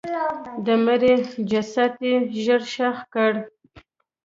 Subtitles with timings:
[0.65, 1.15] د مړي
[1.49, 3.31] جسد یې ژر ښخ کړ.